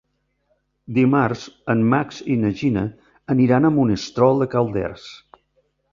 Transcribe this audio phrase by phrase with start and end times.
[0.97, 1.43] Dimarts
[1.75, 2.85] en Max i na Gina
[3.35, 5.07] aniran a Monistrol de Calders.